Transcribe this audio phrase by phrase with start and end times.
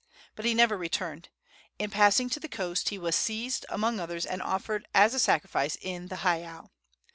[0.35, 1.29] But he never returned.
[1.77, 5.77] In passing to the coast he was seized, among others, and offered as a sacrifice
[5.79, 6.71] in the heiau.